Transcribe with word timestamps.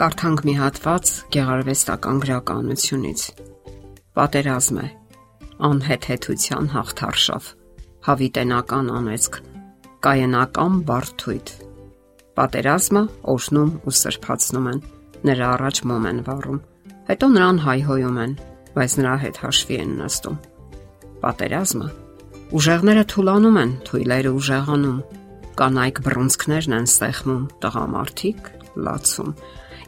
Կարդանք 0.00 0.40
մի 0.48 0.52
հատված 0.56 1.08
գեղարվեստական 1.34 2.20
գրականությունից։ 2.22 3.22
Պատերազմ 4.16 4.76
է, 4.80 4.84
անհեթեթության 5.68 6.68
հաղթարշավ, 6.72 7.48
հավիտենական 8.06 8.86
անեծք, 8.96 9.34
կայանական 10.06 10.78
բարթույթ։ 10.88 11.52
Պատերազմը 12.40 13.02
օշնում 13.34 13.74
ու 13.84 13.94
սրբացնում 14.00 14.70
են, 14.70 14.80
նրա 15.28 15.50
առաջ 15.58 15.80
մոմ 15.90 16.06
են 16.10 16.22
վառում, 16.30 16.62
հետո 17.10 17.28
նրան 17.36 17.60
հայհոյում 17.66 18.16
են, 18.24 18.32
բայց 18.78 18.94
նրա 19.02 19.16
հետ 19.26 19.42
հաշվի 19.44 19.78
են 19.84 19.92
նստում։ 20.00 20.38
Պատերազմը 21.26 21.90
ուժեղները 22.56 23.04
թուլանում 23.12 23.60
են, 23.66 23.76
թույլերը 23.90 24.32
ուժեղանում, 24.40 24.96
կանայք 25.60 26.02
բռունցքներն 26.08 26.78
են 26.80 26.90
սեղմում, 26.96 27.44
տղամարդիկ 27.60 28.50
լացում 28.86 29.34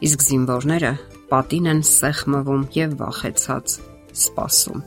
իսկ 0.07 0.25
զինվորները 0.27 0.91
պատին 1.33 1.69
են 1.73 1.81
սեղմվում 1.89 2.63
եւ 2.75 2.95
վախեցած 2.99 3.75
սպասում։ 4.23 4.83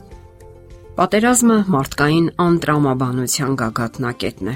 Պատերազմը 0.97 1.57
մարդկային 1.73 2.27
անտրամաբանության 2.43 3.57
գագաթնակետն 3.61 4.51
է։ 4.51 4.55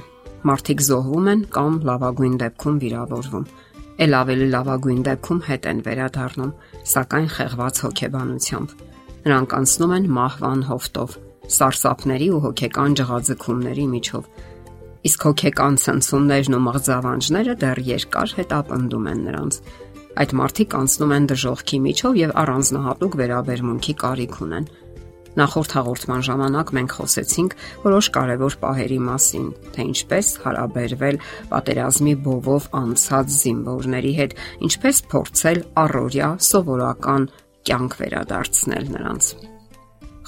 Մարդիկ 0.50 0.80
զոհվում 0.88 1.28
են 1.32 1.42
կամ 1.58 1.76
լավագույն 1.90 2.38
դեպքում 2.42 2.78
վիրավորվում։ 2.82 3.50
Էլ 4.02 4.16
ավելի 4.22 4.48
լավագույն 4.56 5.02
դեպքում 5.08 5.42
հետ 5.48 5.68
են 5.72 5.82
վերադառնում, 5.86 6.54
սակայն 6.92 7.28
խեղված 7.36 7.82
հոգեբանությամբ։ 7.86 8.74
Նրանք 9.22 9.54
անցնում 9.60 9.94
են 9.98 10.08
մահվան 10.18 10.64
հովտով, 10.72 11.18
սարսափների 11.58 12.30
ու 12.32 12.42
հոգեկան 12.48 12.98
ջղաձգումների 13.02 13.86
միջով։ 13.92 14.24
Իսկ 15.08 15.24
հոգեկան 15.28 15.78
ցնցումներն 15.82 16.58
ու 16.58 16.66
մղձավանջները 16.68 17.56
դեռ 17.62 17.80
երկար 17.92 18.36
հետապնդում 18.42 19.08
են 19.12 19.24
նրանց 19.30 19.64
Այդ 20.20 20.34
մարդիկ 20.36 20.74
անցնում 20.76 21.12
են 21.16 21.26
դժողքի 21.32 21.78
միջով 21.86 22.18
եւ 22.20 22.32
առանձնահատուկ 22.42 23.14
վերաբերմունքի 23.22 23.94
կարիք 24.02 24.34
ունեն։ 24.44 24.66
Նախորդ 25.40 25.76
հաղորդման 25.78 26.24
ժամանակ 26.28 26.74
մենք 26.76 26.96
խոսեցինք 26.98 27.56
որոշ 27.86 28.10
կարևոր 28.18 28.58
պահերի 28.64 28.98
մասին, 29.08 29.46
թե 29.72 29.86
ինչպես 29.92 30.32
հարաբերվել 30.44 31.20
պատերազմի 31.54 32.16
բովով 32.28 32.68
անցած 32.82 33.34
զինվորների 33.40 34.14
հետ, 34.20 34.36
ինչպես 34.68 35.02
փորձել 35.16 35.64
առօրյա 35.86 36.30
սովորական 36.52 37.30
կյանք 37.72 38.00
վերադարձնել 38.02 38.92
նրանց։ 39.00 39.34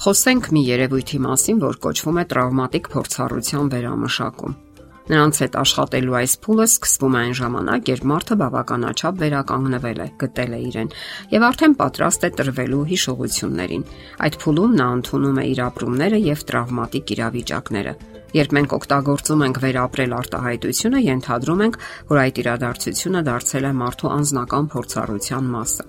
Խոսենք 0.04 0.52
մի 0.56 0.62
երևույթի 0.72 1.18
մասին, 1.28 1.60
որ 1.68 1.82
կոչվում 1.84 2.24
է 2.24 2.24
տրավմատիկ 2.32 2.88
փորձառության 2.96 3.74
վերամշակում։ 3.76 4.63
Նրանց 5.04 5.38
հետ 5.42 5.56
աշխատելու 5.60 6.14
այս 6.16 6.34
փուլը 6.44 6.64
սկսվում 6.64 7.14
է 7.14 7.18
այն 7.20 7.34
ժամանակ, 7.40 7.88
երբ 7.92 8.04
մարդը 8.08 8.36
բավականաչափ 8.40 9.18
վերականգնվել 9.20 10.00
է, 10.00 10.06
գտել 10.22 10.54
է 10.56 10.60
իրեն 10.64 10.92
եւ 11.34 11.44
արդեն 11.48 11.74
պատրաստ 11.80 12.24
է 12.24 12.30
տրվելու 12.40 12.86
հիշողություններին։ 12.94 13.84
Այդ 14.24 14.38
փուլում 14.44 14.76
նա 14.80 14.86
ընդունում 14.96 15.40
է 15.42 15.44
իր 15.52 15.60
ապրումները 15.68 16.20
եւ 16.24 16.44
տրավմատիկ 16.48 17.12
իրավիճակները։ 17.14 17.94
Երբ 18.34 18.54
մենք 18.56 18.72
օգտագործում 18.74 19.42
ենք 19.44 19.58
վերապրել 19.62 20.14
արտահայտությունը, 20.24 21.02
ենթադրում 21.04 21.60
ենք, 21.68 21.76
որ 22.08 22.20
այդ 22.24 22.40
իրադարձությունը 22.42 23.20
դարձել 23.28 23.68
է 23.68 23.72
մարդու 23.84 24.10
անձնական 24.14 24.70
փորձառության 24.74 25.52
մասը։ 25.54 25.84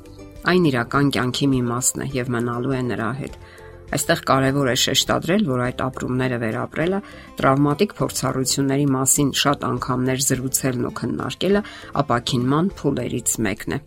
Այն 0.46 0.68
իրական 0.70 1.08
կյանքի 1.16 1.48
մի 1.56 1.62
մասն 1.72 2.04
է 2.06 2.08
եւ 2.20 2.28
մնալու 2.36 2.76
է 2.76 2.82
նրա 2.92 3.12
հետ։ 3.24 3.40
Այստեղ 3.96 4.22
կարևոր 4.28 4.68
է 4.68 4.76
շեշտադրել, 4.82 5.44
որ 5.48 5.62
այդ 5.66 5.82
ապրումները 5.86 6.38
վերապրելը, 6.42 6.98
տրավմատիկ 7.40 7.92
փորձառությունների 8.00 8.88
մասին 8.92 9.30
շատ 9.42 9.62
անգամներ 9.70 10.24
զրուցելն 10.26 10.88
ու 10.90 10.94
քննարկելը 11.00 11.62
ապակինման 12.02 12.72
փուլերից 12.80 13.36
մեկն 13.46 13.76
է։ 13.76 13.80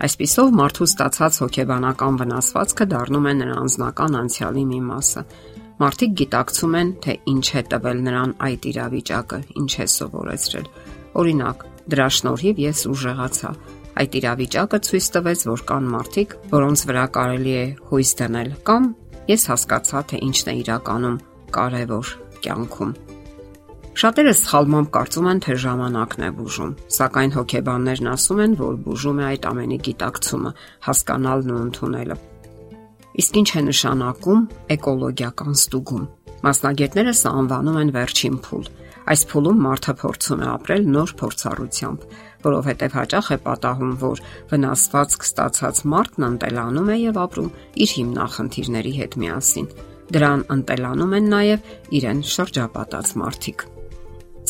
Այսպիսով 0.00 0.54
մարդու 0.56 0.88
ստացած 0.88 1.40
հոգեբանական 1.44 2.20
վնասվածքը 2.20 2.86
դառնում 2.94 3.28
է 3.28 3.34
նրա 3.40 3.56
անձնական 3.60 4.16
անցյալի 4.20 4.64
մի 4.70 4.80
մասը։ 4.88 5.24
Մարդիկ 5.80 6.14
գիտակցում 6.20 6.78
են, 6.80 6.94
թե 7.04 7.12
ինչ 7.34 7.46
է 7.60 7.62
տվել 7.74 8.00
նրան 8.08 8.32
այդ 8.48 8.70
իրավիճակը, 8.70 9.42
ինչ 9.60 9.72
է 9.84 9.86
սովորեցրել։ 9.96 10.72
Օրինակ, 11.20 11.68
դրա 11.92 12.08
շնորհիվ 12.16 12.64
ես 12.64 12.82
ուժեղացա, 12.94 13.52
Այդ 14.00 14.14
իրավիճակը 14.20 14.78
ցույց 14.86 15.06
տվեց, 15.16 15.40
որ 15.50 15.62
կան 15.68 15.88
մարդիկ, 15.92 16.34
որոնց 16.54 16.84
վրա 16.88 17.04
կարելի 17.16 17.54
է 17.60 17.64
հույս 17.90 18.12
դնել 18.20 18.52
կամ 18.70 18.84
ես 19.30 19.46
հասկացա, 19.50 20.02
թե 20.10 20.20
ինչն 20.30 20.50
է 20.50 20.54
իրականում 20.60 21.16
կարևոր 21.54 22.12
կյանքում։ 22.44 22.92
Շատերը 24.00 24.32
սխալմամբ 24.38 24.88
կարծում 24.94 25.26
են, 25.30 25.40
թե 25.44 25.54
ժամանակն 25.60 26.22
է 26.24 26.28
բուժում, 26.38 26.74
սակայն 26.96 27.32
հոգեբաններն 27.36 28.10
ասում 28.10 28.42
են, 28.44 28.52
որ 28.60 28.76
բուժում 28.86 29.20
է 29.20 29.24
այդ 29.30 29.48
ամենի 29.50 29.78
գիտակցումը, 29.90 30.52
հասկանալն 30.86 31.50
ու 31.50 31.58
ընդունելը։ 31.66 32.16
Իսկ 33.20 33.38
ինչ 33.40 33.50
է 33.50 33.62
նշանակում 33.66 34.44
էկոլոգիական 34.76 35.58
ստուգում։ 35.60 36.04
Մասնագետները 36.46 37.14
սա 37.20 37.32
անվանում 37.40 37.80
են 37.80 37.90
վերջին 37.98 38.36
փուլ։ 38.46 38.70
Այս 39.10 39.22
փուլում 39.30 39.60
մարդը 39.64 39.94
փորձում 40.00 40.42
է 40.44 40.48
ապրել 40.50 40.84
նոր 40.94 41.12
փորձառությամբ, 41.20 42.06
որովհետև 42.44 42.96
հաճախ 43.00 43.30
է 43.30 43.38
պատահում, 43.46 43.92
որ 44.04 44.22
վնասվածք 44.52 45.26
ստացած 45.30 45.82
մարդն 45.94 46.26
ընտելանում 46.30 46.90
է 46.90 46.96
եւ 47.00 47.20
ապրում 47.24 47.50
իր 47.80 47.94
հիմնախնդիրների 47.96 48.94
հետ 49.00 49.18
միասին։ 49.24 49.68
Դրան 50.10 50.40
ընտելանում 50.56 51.12
են 51.20 51.28
նաեւ 51.30 51.68
իրեն 52.00 52.24
շրջապատած 52.34 53.12
մարդիկ։ 53.20 53.68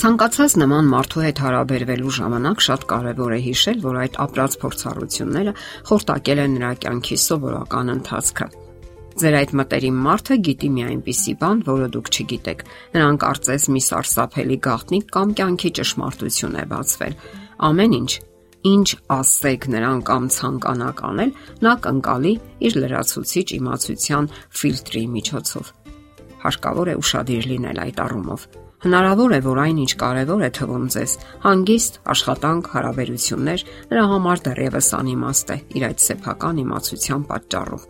Ցանկացած 0.00 0.53
նման 0.62 0.87
մարդու 0.89 1.22
հետ 1.27 1.41
հարաբերվելու 1.44 2.12
ժամանակ 2.16 2.62
շատ 2.65 2.87
կարևոր 2.93 3.34
է 3.37 3.41
հիշել, 3.50 3.83
որ 3.84 3.99
այդ 4.00 4.16
ապրած 4.25 4.56
փորձառությունները 4.62 5.55
խորտակել 5.91 6.43
են 6.47 6.56
նրա 6.56 6.72
կյանքի 6.87 7.19
սովորական 7.27 7.94
ընթացքը։ 7.99 8.47
Ձեր 9.19 9.34
այդ 9.41 9.53
մտերիմ 9.59 9.97
մարդը 10.06 10.37
գիտի 10.47 10.69
մի 10.71 10.82
այնպիսի 10.87 11.32
բան, 11.41 11.62
որը 11.66 11.87
դուք 11.97 12.10
չգիտեք։ 12.15 12.62
Նրան 12.94 13.16
կարծես 13.25 13.65
մի 13.75 13.82
սարսափելի 13.91 14.59
գաղտնիք 14.66 15.10
կամ 15.16 15.32
կյանքի 15.41 15.71
ճշմարտություն 15.81 16.59
է 16.60 16.65
բացվել 16.71 17.16
ամեն 17.60 17.97
ինչ, 17.98 18.12
ինչ 18.71 18.88
ասեք 19.12 19.66
նրան 19.75 20.00
կամ 20.09 20.25
ցանկանաք 20.37 21.03
անել, 21.10 21.31
նա 21.65 21.75
կընկալի 21.84 22.32
իր 22.69 22.78
լրացուցիչ 22.81 23.47
իմացության 23.56 24.31
ֆիլտրի 24.60 25.04
միջոցով։ 25.16 25.71
Հարկավոր 26.41 26.91
է 26.91 26.94
ուշադիր 27.00 27.48
լինել 27.50 27.81
այդ 27.84 28.03
առումով։ 28.04 28.44
Հնարավոր 28.81 29.32
է, 29.37 29.41
որ 29.44 29.59
այն 29.60 29.81
ինչ 29.84 29.92
կարևոր 30.00 30.42
է 30.47 30.50
թվում 30.56 30.84
ձեզ, 30.94 31.15
հանգիստ, 31.44 31.98
աշխատանք, 32.15 32.71
հարաբերություններ, 32.75 33.65
նրա 33.91 34.04
համար 34.15 34.42
դեռևս 34.47 34.88
անիմաստ 35.00 35.53
է 35.53 35.56
իր 35.77 35.84
այդ 35.91 36.04
սեփական 36.06 36.62
իմացության 36.65 37.27
պատճառով 37.28 37.84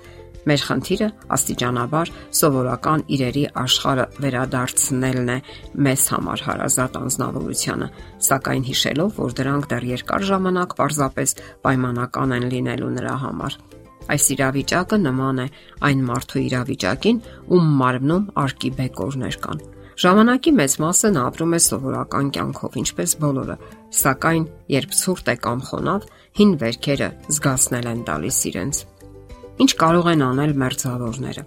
Մեր 0.48 0.62
խնդիրը 0.64 1.06
աստիճանաբար 1.36 2.10
սովորական 2.38 3.02
իրերի 3.12 3.42
աշխարհը 3.60 4.04
վերադարձնելն 4.24 5.32
է 5.34 5.38
մեզ 5.86 6.04
համար 6.14 6.44
հարազատ 6.46 6.96
անznավորությունը, 7.00 7.88
սակայն 8.28 8.64
հիշելով, 8.70 9.10
որ 9.20 9.34
դրանք 9.40 9.68
դեռ 9.72 9.86
երկար 9.90 10.24
ժամանակ 10.30 10.76
պարզապես 10.80 11.36
պայմանական 11.66 12.32
են 12.38 12.46
լինելու 12.54 12.94
նրա 12.96 13.16
համար։ 13.24 13.58
Այս 14.10 14.24
իրավիճակը 14.34 14.96
նման 15.04 15.42
է 15.44 15.46
այն 15.86 16.00
մարդու 16.08 16.40
իրավիճակին, 16.46 17.20
ում 17.52 17.68
մարմնում 17.80 18.24
արկի 18.42 18.70
բեկորներ 18.80 19.36
կան։ 19.44 19.60
Ժամանակի 20.00 20.52
մեծ 20.56 20.74
մասը 20.80 21.08
նա 21.12 21.22
ապրում 21.28 21.52
է 21.52 21.60
սովորական 21.66 22.30
կյանքով, 22.32 22.78
ինչպես 22.80 23.12
բոլորը, 23.20 23.56
սակայն 24.00 24.46
երբ 24.72 24.96
ցուրտ 24.96 25.28
է 25.28 25.34
կամ 25.44 25.64
խոնավ, 25.68 26.08
հին 26.40 26.54
վերքերը 26.64 27.10
զգացնել 27.36 27.90
են 27.90 28.02
տալիս 28.08 28.40
իրենց։ 28.50 28.80
Ինչ 29.60 29.72
կարող 29.80 30.06
են 30.14 30.22
անել 30.24 30.54
մերձավորները։ 30.60 31.42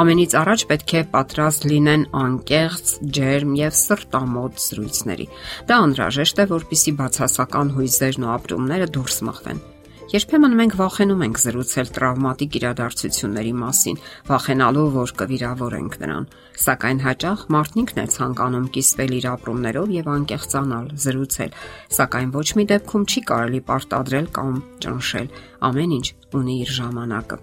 Ամենից 0.00 0.34
առաջ 0.38 0.62
պետք 0.70 0.92
է 0.94 1.00
պատրաստ 1.14 1.64
լինեն 1.66 2.04
անկեղծ, 2.20 2.92
ջերմ 3.16 3.56
եւ 3.58 3.74
սրտամոտ 3.80 4.62
զրույցների։ 4.64 5.26
Դա 5.66 5.78
անհրաժեշտ 5.88 6.44
է, 6.44 6.46
որpիսի 6.54 6.94
բացասական 7.00 7.74
հույզերն 7.74 8.26
ու 8.28 8.32
ապրումները 8.36 8.88
դուրս 8.94 9.18
մղվեն։ 9.30 9.62
Երբեմն 10.10 10.54
մենք 10.58 10.72
վախենում 10.74 11.20
ենք 11.22 11.38
զրուցել 11.38 11.90
տրավմատիկ 11.94 12.56
իրադարձությունների 12.58 13.52
մասին, 13.60 14.00
վախենալով, 14.26 14.88
որ 14.96 15.12
կվիրավորենք 15.20 15.94
նրան, 16.02 16.26
սակայն 16.64 17.02
հաճախ 17.04 17.44
մարդն 17.54 17.80
ինքն 17.82 18.00
է 18.02 18.06
ցանկանում 18.16 18.66
կիսվել 18.74 19.14
իր 19.20 19.28
ապրումներով 19.30 19.94
եւ 19.94 20.10
անկեղծանալ, 20.16 20.90
զրուցել, 21.06 21.54
սակայն 22.00 22.34
ոչ 22.34 22.46
մի 22.58 22.66
դեպքում 22.74 23.06
չի 23.06 23.24
կարելի 23.30 23.62
պարտադրել 23.70 24.28
կամ 24.34 24.60
ճնշել։ 24.82 25.32
Ամեն 25.70 25.96
ինչ 26.00 26.06
ունի 26.40 26.60
իր 26.66 26.76
ժամանակը։ 26.80 27.42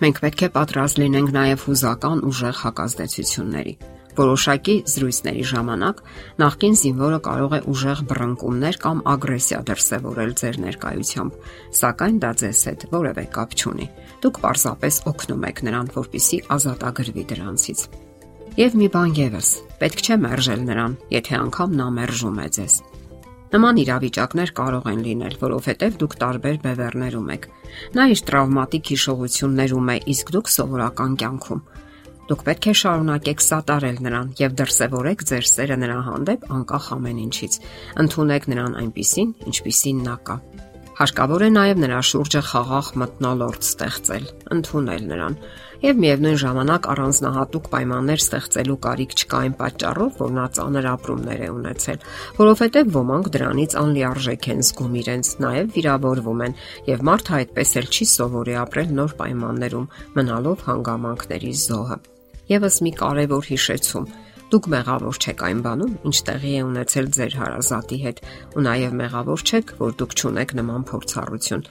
Մենք 0.00 0.24
պետք 0.24 0.40
է 0.40 0.52
պատրաստ 0.56 1.04
լինենք 1.04 1.32
նաև 1.36 1.64
հուզական 1.68 2.28
ուժեղ 2.32 2.60
հակազդեցությունների։ 2.64 3.74
Որոշակի 4.18 4.74
զրույցների 4.90 5.44
ժամանակ 5.50 6.00
նախկին 6.42 6.76
զինվորը 6.80 7.18
կարող 7.26 7.54
է 7.56 7.60
ուժեղ 7.70 8.02
բռնկումներ 8.10 8.78
կամ 8.82 9.02
ագրեսիա 9.14 9.60
դրսևորել 9.70 10.32
ձեր 10.40 10.60
ներկայությամբ, 10.66 11.38
սակայն 11.80 12.20
դա 12.24 12.30
ձեզ 12.42 12.62
հետ 12.70 12.86
որևէ 12.90 13.24
կապ 13.38 13.56
չունի։ 13.60 13.86
Դուք 14.20 14.40
պարզապես 14.44 15.00
օգնում 15.14 15.44
եք 15.50 15.64
նրան, 15.70 15.90
որpիսի 16.00 16.38
ազատագրվի 16.58 17.24
դրանցից։ 17.30 17.84
Եվ 18.60 18.72
մի 18.80 18.88
բան 18.90 19.12
եւս, 19.14 19.48
պետք 19.78 20.00
չէ 20.04 20.16
մերժել 20.26 20.64
նրան, 20.66 20.96
եթե 21.14 21.36
անգամ 21.38 21.76
նա 21.80 21.86
մերժում 22.00 22.40
է 22.40 22.48
ձեզ։ 22.58 22.74
Նման 23.50 23.78
իրավիճակներ 23.82 24.50
կարող 24.54 24.84
են 24.90 25.00
լինել, 25.06 25.32
որովհետև 25.40 25.94
դուք 25.98 26.12
տարբեր 26.20 26.58
բևեռներում 26.66 27.30
եք։ 27.34 27.46
Նա 27.98 28.04
իր 28.12 28.20
տրավմատիկ 28.28 28.90
հիշողություններում 28.94 29.90
է, 29.90 29.96
իսկ 30.14 30.30
դուք 30.36 30.50
սովորական 30.54 31.16
կյանքում։ 31.18 31.62
Դուք 32.30 32.42
պետք 32.46 32.66
է 32.70 32.72
շարունակեք 32.78 33.40
սատարել 33.42 33.96
նրան 34.06 34.28
եւ 34.38 34.52
դրսեւորեք 34.60 35.22
ձեր 35.30 35.46
սերը 35.50 35.76
նրա 35.82 35.96
հանդեպ 36.08 36.44
անկախ 36.56 36.84
ամեն 36.94 37.16
ինչից։ 37.26 37.56
Ընթունեք 38.04 38.44
նրան 38.52 38.76
այնպիսին, 38.84 39.32
ինչպիսին 39.50 40.04
նա 40.06 40.14
կա։ 40.30 40.36
Հարկավոր 41.00 41.42
է 41.42 41.48
նաև 41.56 41.80
նրա 41.80 41.98
շուրջը 42.06 42.40
խաղաղ 42.44 42.88
մտնոլորտ 43.00 43.66
ստեղծել, 43.66 44.26
ընդունել 44.54 45.08
նրան 45.10 45.36
եւ 45.80 46.00
միևնույն 46.04 46.38
ժամանակ 46.42 46.88
առանձնահատուկ 46.92 47.68
պայմաններ 47.72 48.20
ստեղծելու 48.20 48.76
կարիք 48.84 49.16
չկա 49.16 49.40
այն 49.40 49.56
պատճառով, 49.62 50.12
որ 50.20 50.34
նա 50.36 50.46
ծանր 50.60 50.88
ապրումներ 50.92 51.40
է 51.40 51.50
ունեցել, 51.56 52.06
որովհետեւ 52.36 52.92
ոմանք 53.00 53.32
դրանից 53.40 53.78
անլիարժեք 53.80 54.48
են 54.54 54.64
զգում 54.68 55.00
իրենց, 55.00 55.34
նաև 55.48 55.74
վիրավորվում 55.80 56.46
են 56.50 56.56
եւ 56.92 57.04
մարդը 57.10 57.36
այդպես 57.40 57.76
էլ 57.80 57.92
չի 57.96 58.10
սովորի 58.14 58.60
ապրել 58.68 58.96
նոր 59.00 59.18
պայմաններում, 59.24 59.90
մնալով 60.20 60.66
հանգամանքների 60.68 61.58
զոհը։ 61.64 62.02
Եվս 62.50 62.76
մի 62.82 62.92
կարևոր 62.98 63.46
հիշեցում. 63.46 64.10
Դուք 64.50 64.66
մեղավոր 64.72 65.18
չեք 65.22 65.42
այն 65.46 65.58
բանում, 65.62 65.90
ինչ 66.10 66.16
տեղի 66.26 66.52
է 66.58 66.62
ունեցել 66.66 67.08
ձեր 67.14 67.34
հարազատի 67.38 67.98
հետ, 68.04 68.16
ու 68.58 68.62
նաև 68.66 68.94
մեղավոր 69.00 69.42
չեք, 69.46 69.68
որ 69.78 69.92
դուք 70.00 70.16
ճունեք 70.20 70.54
նման 70.58 70.86
փորձառություն։ 70.90 71.62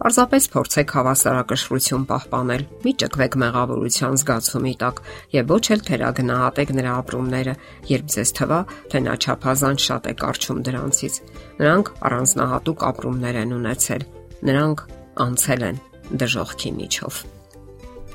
Պարզապես 0.00 0.48
փորձեք 0.54 0.94
հավասարակշռություն 0.98 2.06
պահպանել։ 2.10 2.64
Մի 2.82 2.92
ճկվեք 3.04 3.36
մեղավորության 3.44 4.18
զգացումի 4.24 4.74
տակ 4.82 4.98
եւ 5.36 5.54
ոչ 5.54 5.64
էլ 5.74 5.84
թերագնահատեք 5.86 6.74
նրա 6.74 6.96
ապրումները, 7.04 7.54
երբ 7.94 8.10
ձեզ 8.14 8.34
թվա, 8.40 8.60
թե 8.90 9.04
նա 9.06 9.14
չափազանց 9.22 9.86
շատ 9.86 10.10
է 10.10 10.16
կարճում 10.24 10.64
դրանցից։ 10.66 11.20
Նրանք 11.62 11.92
առանձնահատուկ 12.10 12.84
ապրումներ 12.90 13.40
են 13.44 13.56
ունեցել։ 13.62 14.08
Նրանք 14.50 14.84
անցել 15.28 15.66
են 15.70 15.80
դժողքի 16.24 16.76
միջով։ 16.82 17.22